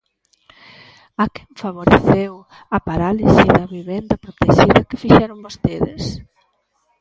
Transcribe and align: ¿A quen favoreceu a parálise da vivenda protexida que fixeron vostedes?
¿A 1.23 1.25
quen 1.33 1.51
favoreceu 1.63 2.33
a 2.75 2.77
parálise 2.87 3.45
da 3.57 3.71
vivenda 3.75 4.21
protexida 4.25 4.85
que 4.87 5.01
fixeron 5.03 5.43
vostedes? 5.45 6.03